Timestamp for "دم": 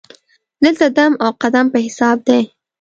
0.97-1.13